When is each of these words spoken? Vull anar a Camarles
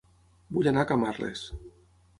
Vull 0.57 0.69
anar 0.71 0.87
a 0.87 0.87
Camarles 0.93 1.47